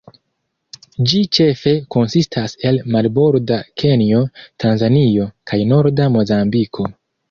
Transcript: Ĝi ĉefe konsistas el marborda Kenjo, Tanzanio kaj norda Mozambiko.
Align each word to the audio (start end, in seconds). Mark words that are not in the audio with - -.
Ĝi 1.11 1.19
ĉefe 1.39 1.73
konsistas 1.97 2.57
el 2.71 2.81
marborda 2.97 3.61
Kenjo, 3.85 4.25
Tanzanio 4.67 5.33
kaj 5.53 5.65
norda 5.75 6.15
Mozambiko. 6.21 6.95